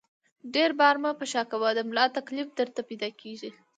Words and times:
ډېر 0.53 0.71
بار 0.79 0.95
مه 1.03 1.11
په 1.19 1.25
شا 1.31 1.41
کوه، 1.51 1.69
د 1.77 1.79
ملا 1.89 2.05
تکلیف 2.17 2.47
درته 2.59 2.81
پیدا 2.89 3.09
کېږي! 3.21 3.49